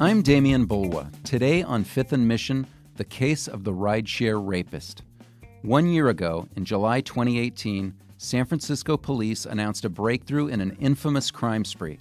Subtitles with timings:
[0.00, 1.08] I'm Demian Bulwa.
[1.22, 5.04] Today on Fifth and Mission, the case of the rideshare rapist.
[5.62, 11.30] One year ago, in July 2018, San Francisco police announced a breakthrough in an infamous
[11.30, 12.00] crime spree.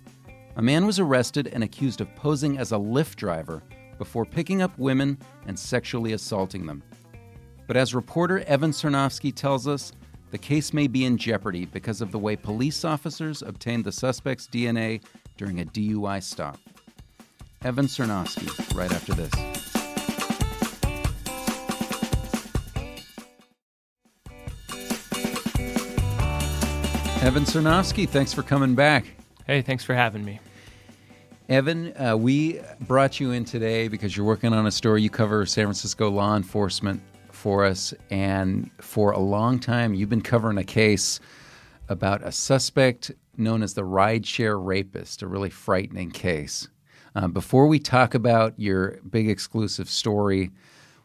[0.55, 3.61] A man was arrested and accused of posing as a Lyft driver
[3.99, 5.15] before picking up women
[5.45, 6.81] and sexually assaulting them.
[7.67, 9.91] But as reporter Evan Sernoffsky tells us,
[10.31, 14.47] the case may be in jeopardy because of the way police officers obtained the suspect's
[14.47, 15.03] DNA
[15.37, 16.57] during a DUI stop.
[17.63, 19.31] Evan Sernoffsky, right after this.
[27.23, 29.05] Evan Sernoffsky, thanks for coming back.
[29.47, 30.41] Hey, thanks for having me.
[31.47, 35.01] Evan, uh, we brought you in today because you're working on a story.
[35.01, 40.21] You cover San Francisco law enforcement for us, and for a long time, you've been
[40.21, 41.21] covering a case
[41.87, 46.67] about a suspect known as the rideshare rapist, a really frightening case.
[47.15, 50.51] Uh, before we talk about your big exclusive story,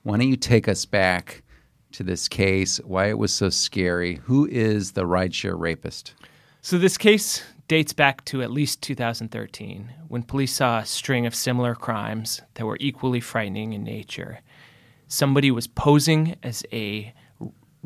[0.02, 1.42] why don't you take us back
[1.92, 4.16] to this case, why it was so scary?
[4.24, 6.14] Who is the rideshare rapist?
[6.62, 11.34] So, this case dates back to at least 2013 when police saw a string of
[11.34, 14.40] similar crimes that were equally frightening in nature.
[15.06, 17.12] Somebody was posing as a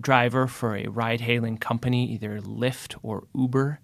[0.00, 3.80] driver for a ride hailing company, either Lyft or Uber,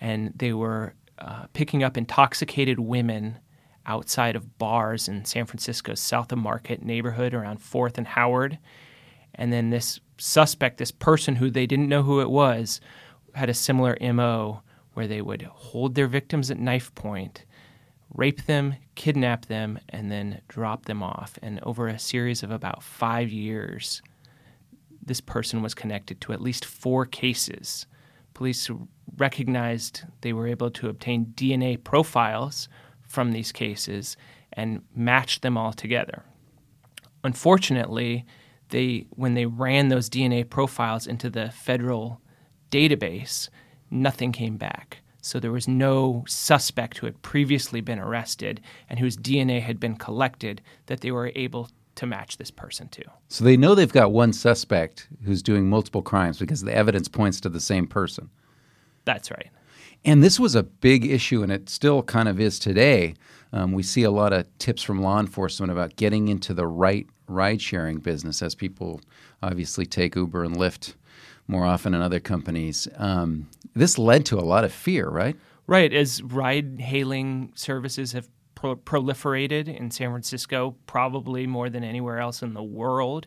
[0.00, 3.38] and they were uh, picking up intoxicated women
[3.88, 8.58] outside of bars in San Francisco's South of Market neighborhood around 4th and Howard.
[9.34, 12.80] And then this suspect, this person who they didn't know who it was,
[13.34, 14.62] had a similar MO
[14.94, 17.44] where they would hold their victims at knife point,
[18.14, 21.38] rape them, kidnap them, and then drop them off.
[21.40, 24.02] And over a series of about five years,
[25.00, 27.86] this person was connected to at least four cases.
[28.34, 28.70] Police
[29.16, 32.68] recognized they were able to obtain DNA profiles
[33.08, 34.16] from these cases
[34.52, 36.22] and matched them all together.
[37.24, 38.24] Unfortunately,
[38.68, 42.20] they when they ran those DNA profiles into the federal
[42.70, 43.48] database,
[43.90, 44.98] nothing came back.
[45.20, 49.96] So there was no suspect who had previously been arrested and whose DNA had been
[49.96, 53.02] collected that they were able to match this person to.
[53.28, 57.40] So they know they've got one suspect who's doing multiple crimes because the evidence points
[57.40, 58.30] to the same person.
[59.04, 59.50] That's right.
[60.04, 63.14] And this was a big issue, and it still kind of is today.
[63.52, 67.06] Um, we see a lot of tips from law enforcement about getting into the right
[67.26, 69.00] ride sharing business as people
[69.42, 70.94] obviously take Uber and Lyft
[71.46, 72.88] more often than other companies.
[72.96, 75.36] Um, this led to a lot of fear, right?
[75.66, 75.92] Right.
[75.92, 82.42] As ride hailing services have pro- proliferated in San Francisco, probably more than anywhere else
[82.42, 83.26] in the world,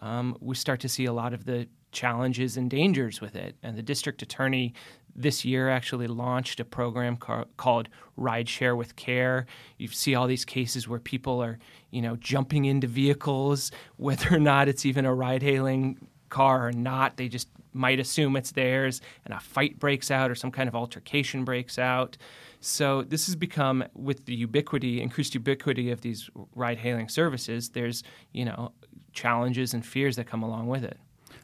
[0.00, 3.56] um, we start to see a lot of the challenges and dangers with it.
[3.62, 4.74] And the district attorney
[5.18, 9.46] this year actually launched a program ca- called Rideshare with Care.
[9.76, 11.58] You see all these cases where people are,
[11.90, 17.16] you know, jumping into vehicles, whether or not it's even a ride-hailing car or not.
[17.16, 20.74] They just might assume it's theirs, and a fight breaks out or some kind of
[20.74, 22.16] altercation breaks out.
[22.60, 27.70] So this has become, with the ubiquity, increased ubiquity of these ride-hailing services.
[27.70, 28.02] There's,
[28.32, 28.72] you know,
[29.12, 30.98] challenges and fears that come along with it.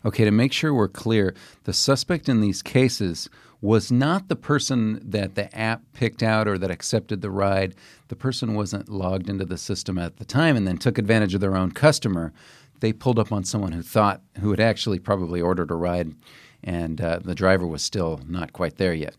[0.05, 1.35] Okay, to make sure we're clear,
[1.65, 3.29] the suspect in these cases
[3.61, 7.75] was not the person that the app picked out or that accepted the ride.
[8.09, 11.41] The person wasn't logged into the system at the time and then took advantage of
[11.41, 12.35] their own customer.
[12.81, 16.15] They pulled up on someone who thought, who had actually probably ordered a ride,
[16.63, 19.17] and uh, the driver was still not quite there yet.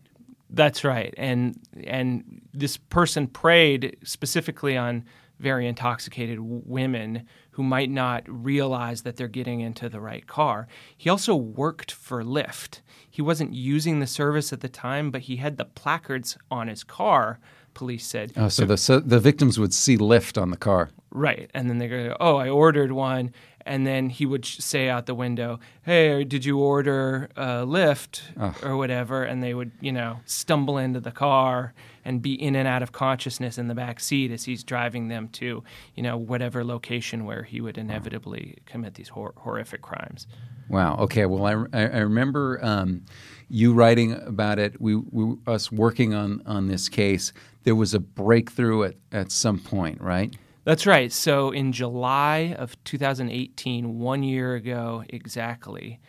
[0.48, 5.04] That's right, and and this person preyed specifically on
[5.38, 10.68] very intoxicated women who might not realize that they're getting into the right car.
[10.96, 12.80] He also worked for Lyft.
[13.10, 16.84] He wasn't using the service at the time, but he had the placards on his
[16.84, 17.38] car.
[17.74, 18.32] Police said.
[18.36, 21.50] Oh, so, so the so the victims would see Lyft on the car, right?
[21.52, 23.34] And then they go, "Oh, I ordered one,"
[23.66, 28.22] and then he would say out the window, "Hey, did you order a Lyft
[28.64, 31.74] or whatever?" And they would, you know, stumble into the car
[32.06, 35.28] and be in and out of consciousness in the back seat as he's driving them
[35.28, 35.64] to,
[35.94, 40.26] you know, whatever location where he would inevitably commit these hor- horrific crimes.
[40.68, 40.96] Wow.
[41.00, 41.26] Okay.
[41.26, 43.04] Well, I, I remember um,
[43.48, 44.80] you writing about it.
[44.80, 47.32] We, we, us working on on this case.
[47.64, 50.34] There was a breakthrough at, at some point, right?
[50.64, 51.12] That's right.
[51.12, 56.00] So in July of 2018, one year ago exactly,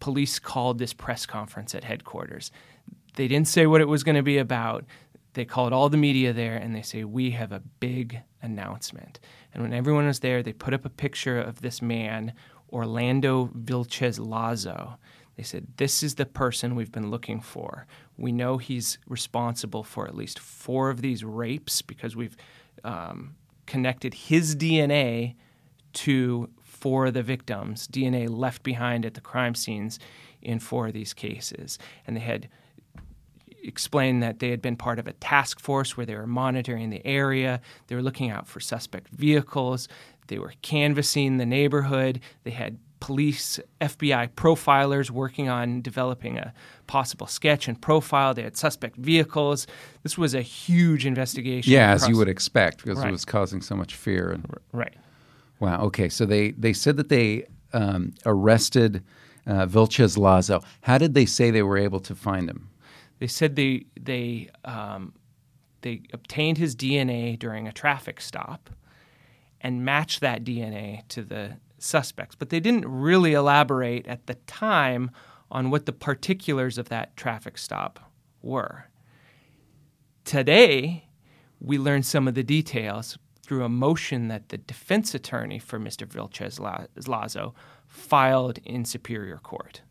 [0.00, 2.50] police called this press conference at headquarters.
[3.16, 4.84] They didn't say what it was going to be about.
[5.36, 9.20] They called all the media there and they say, We have a big announcement.
[9.52, 12.32] And when everyone was there, they put up a picture of this man,
[12.72, 14.96] Orlando Vilchez Lazo.
[15.36, 17.86] They said, This is the person we've been looking for.
[18.16, 22.36] We know he's responsible for at least four of these rapes because we've
[22.82, 23.36] um,
[23.66, 25.34] connected his DNA
[25.92, 29.98] to four of the victims, DNA left behind at the crime scenes
[30.40, 31.78] in four of these cases.
[32.06, 32.48] And they had
[33.66, 37.04] explained that they had been part of a task force where they were monitoring the
[37.06, 39.88] area, they were looking out for suspect vehicles,
[40.28, 46.52] they were canvassing the neighborhood, they had police, FBI profilers working on developing a
[46.86, 48.32] possible sketch and profile.
[48.32, 49.66] They had suspect vehicles.
[50.02, 51.72] This was a huge investigation.
[51.72, 53.08] Yeah, as you would expect, because Right.
[53.08, 54.30] it was causing so much fear.
[54.30, 54.94] And Right.
[55.60, 59.02] wow, okay, so they they said that they um, arrested
[59.46, 60.62] uh, Vilchez Lazo.
[60.80, 62.70] How did they say they were able to find him?
[63.18, 65.14] They said they they um,
[65.82, 68.70] they obtained his DNA during a traffic stop
[69.60, 75.10] and matched that DNA to the suspects, but they didn't really elaborate at the time
[75.50, 78.00] on what the particulars of that traffic stop
[78.42, 78.88] were.
[80.24, 81.08] Today,
[81.60, 86.06] we learned some of the details through a motion that the defense attorney for Mr.
[86.06, 86.58] Vilchez
[87.06, 87.54] Lazo
[87.86, 89.82] filed in Superior Court.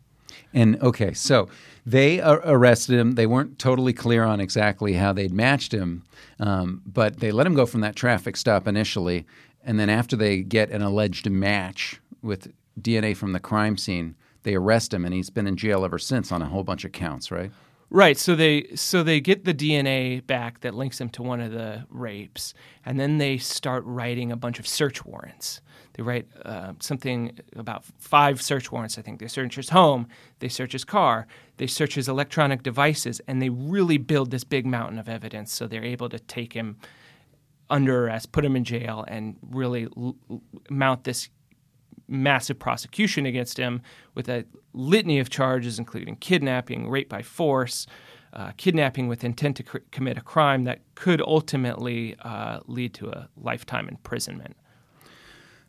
[0.55, 1.49] And okay, so
[1.85, 3.11] they ar- arrested him.
[3.11, 6.03] They weren't totally clear on exactly how they'd matched him,
[6.39, 9.27] um, but they let him go from that traffic stop initially.
[9.63, 14.55] And then after they get an alleged match with DNA from the crime scene, they
[14.55, 17.31] arrest him, and he's been in jail ever since on a whole bunch of counts,
[17.31, 17.51] right?
[17.89, 18.17] Right.
[18.17, 21.85] So they so they get the DNA back that links them to one of the
[21.89, 22.53] rapes,
[22.85, 25.61] and then they start writing a bunch of search warrants.
[25.93, 28.97] They write uh, something about five search warrants.
[28.97, 30.07] I think they search his home,
[30.39, 31.27] they search his car,
[31.57, 35.53] they search his electronic devices, and they really build this big mountain of evidence.
[35.53, 36.77] So they're able to take him
[37.69, 40.17] under arrest, put him in jail, and really l-
[40.69, 41.29] mount this
[42.07, 43.81] massive prosecution against him
[44.13, 47.87] with a litany of charges, including kidnapping, rape by force,
[48.33, 53.09] uh, kidnapping with intent to cr- commit a crime that could ultimately uh, lead to
[53.09, 54.55] a lifetime imprisonment.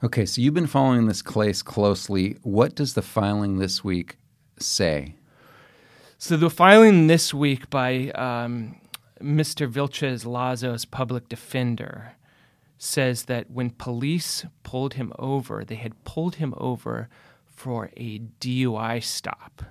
[0.02, 2.36] Okay, so you've been following this case closely.
[2.42, 4.16] What does the filing this week
[4.58, 5.14] say?
[6.18, 8.80] So the filing this week by um,
[9.22, 9.70] Mr.
[9.70, 12.12] Vilchez Lazo's public defender
[12.78, 17.08] says that when police pulled him over, they had pulled him over
[17.46, 19.62] for a DUI stop.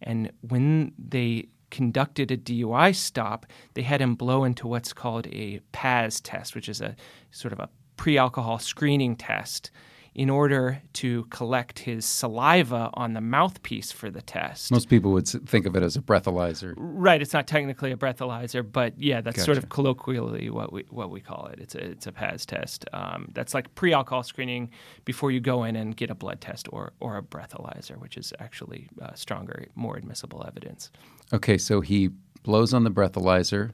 [0.00, 5.60] And when they conducted a DUI stop, they had him blow into what's called a
[5.72, 6.96] PAS test, which is a
[7.30, 9.70] sort of a pre alcohol screening test,
[10.18, 14.72] in order to collect his saliva on the mouthpiece for the test.
[14.72, 16.74] Most people would think of it as a breathalyzer.
[16.76, 21.10] Right, it's not technically a breathalyzer, but yeah, that's sort of colloquially what we what
[21.10, 21.60] we call it.
[21.60, 22.84] It's a it's a PAS test.
[22.92, 24.72] Um, that's like pre-alcohol screening
[25.04, 28.32] before you go in and get a blood test or or a breathalyzer, which is
[28.40, 30.90] actually uh, stronger, more admissible evidence.
[31.32, 32.10] Okay, so he
[32.42, 33.70] blows on the breathalyzer.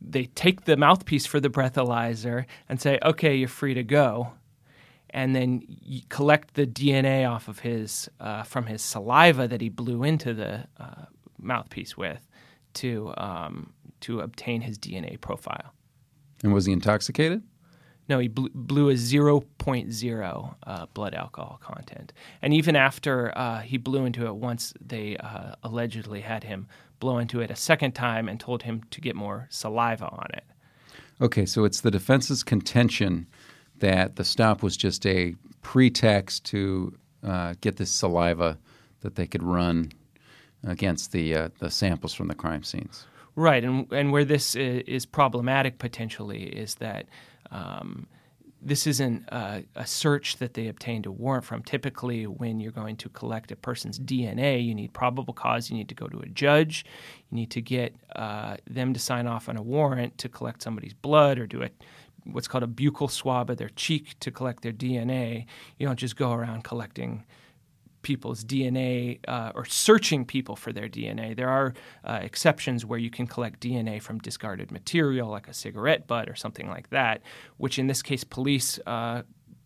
[0.00, 4.32] They take the mouthpiece for the breathalyzer and say, "Okay, you're free to go."
[5.12, 5.62] And then
[6.08, 10.66] collect the DNA off of his uh, from his saliva that he blew into the
[10.78, 11.06] uh,
[11.38, 12.26] mouthpiece with
[12.74, 15.74] to um, to obtain his DNA profile.
[16.42, 17.42] And was he intoxicated?
[18.08, 22.12] No, he blew, blew a 0.0 uh, blood alcohol content.
[22.42, 26.66] And even after uh, he blew into it once, they uh, allegedly had him
[26.98, 30.42] blow into it a second time and told him to get more saliva on it.
[31.20, 33.28] Okay, so it's the defense's contention
[33.80, 38.58] that the stop was just a pretext to uh, get this saliva
[39.00, 39.92] that they could run
[40.64, 43.06] against the uh, the samples from the crime scenes.
[43.36, 47.06] Right, and and where this is problematic potentially is that
[47.50, 48.06] um,
[48.62, 51.62] this isn't a, a search that they obtained a warrant from.
[51.62, 55.70] Typically, when you're going to collect a person's DNA, you need probable cause.
[55.70, 56.84] You need to go to a judge.
[57.30, 60.92] You need to get uh, them to sign off on a warrant to collect somebody's
[60.94, 61.70] blood or do a
[62.24, 65.46] what's called a buccal swab of their cheek to collect their DNA.
[65.78, 67.24] You don't just go around collecting
[68.02, 71.36] people's DNA uh, or searching people for their DNA.
[71.36, 71.74] There are
[72.04, 76.34] uh, exceptions where you can collect DNA from discarded material, like a cigarette butt or
[76.34, 77.22] something like that,
[77.58, 78.78] which in this case, police.
[78.86, 79.22] Uh,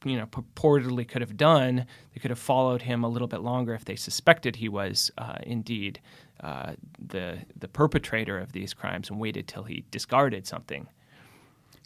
[0.06, 1.86] you know, purportedly could have done.
[2.12, 5.38] They could have followed him a little bit longer if they suspected he was uh,
[5.44, 5.98] indeed
[6.40, 10.88] uh, the the perpetrator of these crimes, and waited till he discarded something.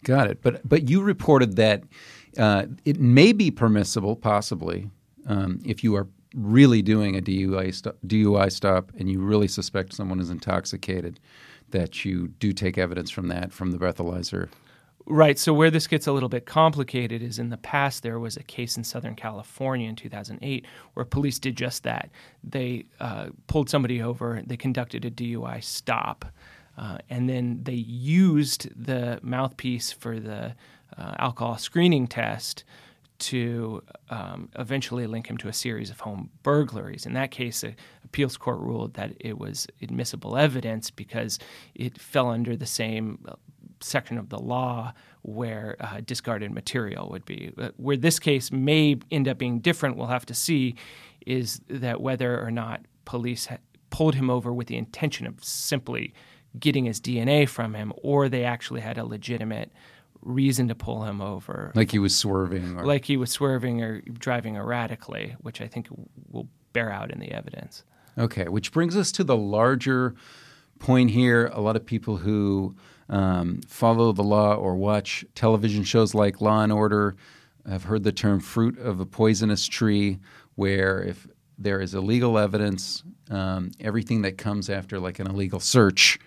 [0.04, 0.42] Got it.
[0.42, 1.82] But but you reported that
[2.36, 4.90] uh, it may be permissible, possibly,
[5.26, 9.94] um, if you are really doing a DUI stop, DUI stop and you really suspect
[9.94, 11.18] someone is intoxicated,
[11.70, 14.48] that you do take evidence from that from the breathalyzer.
[15.10, 15.38] Right.
[15.38, 18.42] So where this gets a little bit complicated is in the past there was a
[18.42, 22.10] case in Southern California in 2008 where police did just that.
[22.44, 24.42] They uh, pulled somebody over.
[24.46, 26.26] They conducted a DUI stop.
[26.78, 30.54] Uh, and then they used the mouthpiece for the
[30.96, 32.64] uh, alcohol screening test
[33.18, 37.04] to um, eventually link him to a series of home burglaries.
[37.04, 41.40] In that case, the appeals court ruled that it was admissible evidence because
[41.74, 43.34] it fell under the same uh,
[43.80, 44.92] section of the law
[45.22, 47.52] where uh, discarded material would be.
[47.58, 50.76] Uh, where this case may end up being different, we'll have to see,
[51.26, 53.58] is that whether or not police ha-
[53.90, 56.14] pulled him over with the intention of simply
[56.58, 59.72] getting his DNA from him, or they actually had a legitimate
[60.22, 61.72] reason to pull him over.
[61.74, 62.78] Like he was swerving.
[62.78, 62.84] Or...
[62.84, 65.88] Like he was swerving or driving erratically, which I think
[66.30, 67.84] will bear out in the evidence.
[68.16, 70.14] Okay, which brings us to the larger
[70.78, 71.50] point here.
[71.52, 72.74] A lot of people who
[73.08, 77.16] um, follow the law or watch television shows like Law and Order
[77.68, 80.18] have heard the term fruit of a poisonous tree,
[80.56, 81.26] where if
[81.58, 86.18] there is illegal evidence, um, everything that comes after, like an illegal search,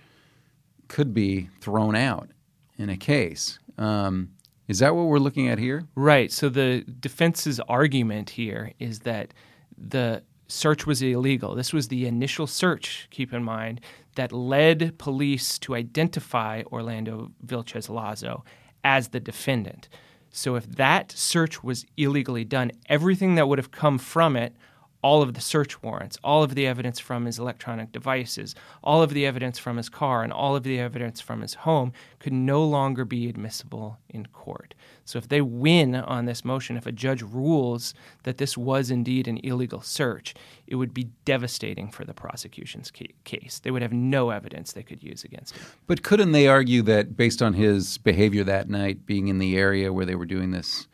[0.91, 2.29] could be thrown out
[2.77, 3.59] in a case.
[3.77, 4.31] Um,
[4.67, 5.87] is that what we're looking at here?
[5.95, 6.29] Right.
[6.29, 9.33] So the defense's argument here is that
[9.77, 11.55] the search was illegal.
[11.55, 13.79] This was the initial search, keep in mind,
[14.15, 18.43] that led police to identify Orlando Vilchez Lazo
[18.83, 19.87] as the defendant.
[20.29, 24.53] So if that search was illegally done, everything that would have come from it
[25.01, 29.13] all of the search warrants, all of the evidence from his electronic devices, all of
[29.13, 32.63] the evidence from his car, and all of the evidence from his home could no
[32.63, 34.73] longer be admissible in court.
[35.05, 37.93] So, if they win on this motion, if a judge rules
[38.23, 40.33] that this was indeed an illegal search,
[40.67, 43.59] it would be devastating for the prosecution's case.
[43.59, 45.65] They would have no evidence they could use against him.
[45.87, 49.91] But couldn't they argue that based on his behavior that night, being in the area
[49.91, 50.87] where they were doing this,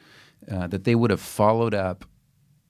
[0.50, 2.06] uh, that they would have followed up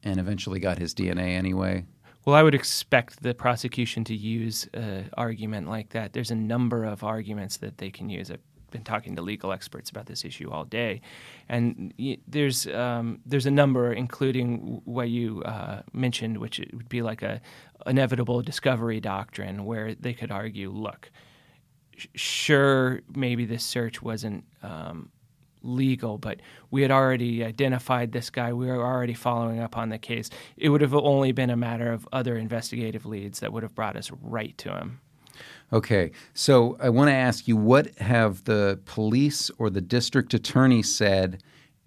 [0.08, 1.84] and eventually got his DNA anyway.
[2.26, 6.14] Well, I would expect the prosecution to use an argument like that.
[6.14, 8.32] There's a number of arguments that they can use.
[8.32, 8.40] I've
[8.72, 11.02] been talking to legal experts about this issue all day,
[11.48, 11.94] and
[12.28, 17.40] there's um, there's a number, including what you uh, mentioned, which would be like a
[17.86, 21.10] inevitable discovery doctrine, where they could argue, look,
[22.16, 25.12] sure, maybe this search wasn't um,
[25.64, 26.40] legal, but
[26.72, 28.54] we had already identified this guy.
[28.54, 30.30] We were already following up on the case.
[30.58, 33.96] It would have only been a matter of other investigative leads that would have brought
[33.96, 35.02] us right to him.
[35.72, 40.82] Okay, so I want to ask you what have the police or the district attorney
[40.82, 41.44] said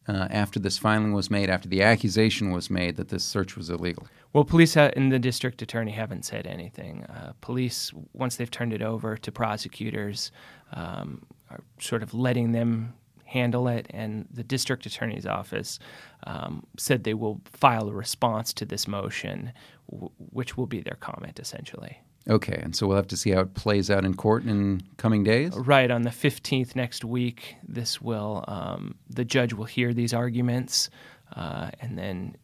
[0.07, 3.71] uh, after this filing was made, after the accusation was made that this search was
[3.71, 4.07] illegal?
[4.33, 7.05] Well, police ha- and the district attorney haven't said anything.
[7.05, 10.31] Uh, police, once they've turned it over to prosecutors,
[10.73, 12.95] um, are sort of letting them
[13.31, 15.79] handle it, and the district attorney's office
[16.27, 19.53] um, said they will file a response to this motion,
[19.91, 22.01] w- which will be their comment essentially.
[22.29, 25.25] Okay, and so we'll have to see how it plays out in court in coming
[25.25, 25.53] days.
[25.57, 30.91] Right on the fifteenth next week, this will um, the judge will hear these arguments,
[31.35, 32.37] uh, and then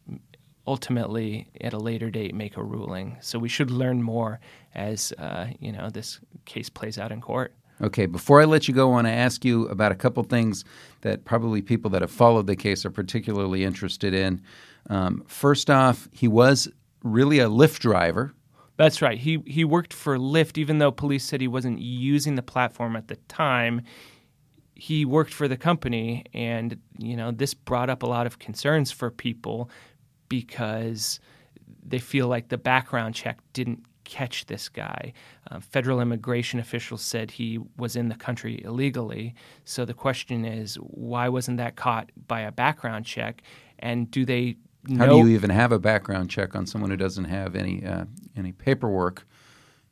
[0.65, 3.17] ultimately at a later date make a ruling.
[3.21, 4.39] So we should learn more
[4.73, 7.53] as uh, you know this case plays out in court.
[7.81, 10.65] Okay, before I let you go, I want to ask you about a couple things
[11.01, 14.41] that probably people that have followed the case are particularly interested in.
[14.89, 16.67] Um, first off, he was
[17.03, 18.33] really a Lyft driver.
[18.77, 19.17] That's right.
[19.17, 23.07] He he worked for Lyft, even though police said he wasn't using the platform at
[23.07, 23.81] the time.
[24.75, 28.91] He worked for the company, and you know this brought up a lot of concerns
[28.91, 29.69] for people
[30.29, 31.19] because
[31.83, 35.13] they feel like the background check didn't catch this guy.
[35.51, 39.35] Uh, federal immigration officials said he was in the country illegally.
[39.65, 43.43] So the question is, why wasn't that caught by a background check?
[43.79, 44.55] And do they
[44.87, 45.05] know?
[45.05, 48.05] How do you even have a background check on someone who doesn't have any uh,
[48.35, 49.27] any paperwork?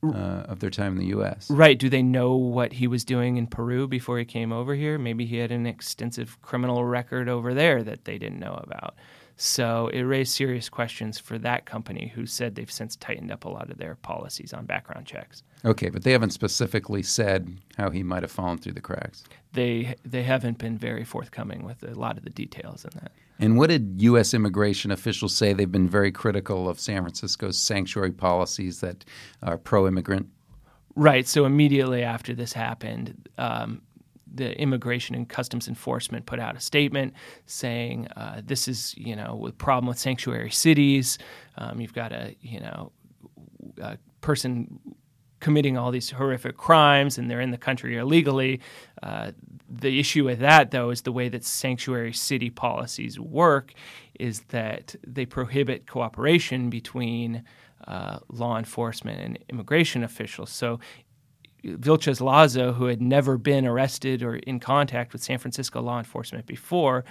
[0.03, 1.49] Uh, of their time in the U.S.
[1.49, 1.79] Right.
[1.79, 4.99] Do they know what he was doing in Peru before he came over here?
[4.99, 8.93] Maybe he had an extensive criminal record over there that they didn't know about.
[9.37, 13.49] So it raised serious questions for that company, who said they've since tightened up a
[13.49, 15.43] lot of their policies on background checks.
[15.65, 19.23] Okay, but they haven't specifically said how he might have fallen through the cracks.
[19.51, 23.11] They they haven't been very forthcoming with a lot of the details in that.
[23.37, 24.33] And what did U.S.
[24.33, 25.51] immigration officials say?
[25.51, 29.03] They've been very critical of San Francisco's sanctuary policies that
[29.43, 30.29] are pro-immigrant.
[30.95, 31.27] Right.
[31.27, 33.81] So immediately after this happened, um,
[34.35, 37.13] the Immigration and Customs Enforcement put out a statement
[37.45, 41.17] saying uh, this is, you know, a problem with sanctuary cities.
[41.57, 42.91] Um, you've got a, you know,
[43.81, 44.79] a person
[45.39, 48.59] committing all these horrific crimes and they're in the country illegally.
[49.03, 49.31] Uh,
[49.69, 53.73] the issue with that, though, is the way that sanctuary city policies work
[54.19, 57.43] is that they prohibit cooperation between
[57.87, 60.49] uh, law enforcement and immigration officials.
[60.49, 60.79] So
[61.65, 66.45] Vilchez Lazo, who had never been arrested or in contact with San Francisco law enforcement
[66.45, 67.03] before,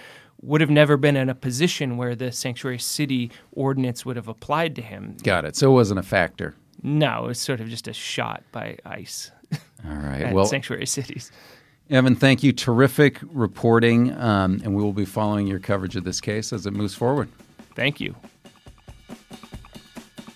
[0.42, 4.76] would have never been in a position where the sanctuary city ordinance would have applied
[4.76, 5.16] to him.
[5.22, 5.56] Got it.
[5.56, 6.54] So it wasn't a factor.
[6.82, 9.30] No, it was sort of just a shot by ICE.
[9.88, 10.22] All right.
[10.22, 11.32] at well, sanctuary cities.
[11.90, 12.52] Evan, thank you.
[12.52, 16.72] Terrific reporting, um, and we will be following your coverage of this case as it
[16.72, 17.28] moves forward.
[17.74, 18.14] Thank you.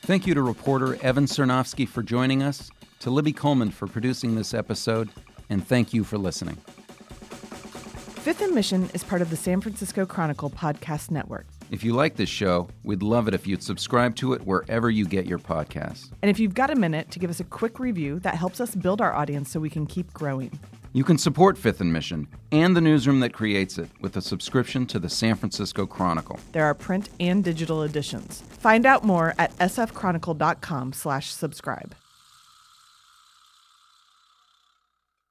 [0.02, 4.54] Thank you to reporter Evan Sernoffsky for joining us, to Libby Coleman for producing this
[4.54, 5.10] episode,
[5.50, 6.58] and thank you for listening.
[8.28, 11.46] Fifth and Mission is part of the San Francisco Chronicle podcast network.
[11.70, 15.04] If you like this show, we'd love it if you'd subscribe to it wherever you
[15.04, 16.10] get your podcasts.
[16.22, 18.74] And if you've got a minute to give us a quick review, that helps us
[18.74, 20.58] build our audience so we can keep growing.
[20.92, 24.86] You can support Fifth and Mission and the newsroom that creates it with a subscription
[24.86, 26.40] to the San Francisco Chronicle.
[26.52, 28.42] There are print and digital editions.
[28.48, 31.94] Find out more at sfchronicle.com/subscribe.